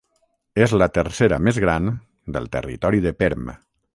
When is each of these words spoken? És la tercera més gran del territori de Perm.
És 0.63 0.71
la 0.81 0.87
tercera 0.95 1.39
més 1.49 1.59
gran 1.65 1.93
del 2.37 2.51
territori 2.57 3.05
de 3.07 3.17
Perm. 3.23 3.49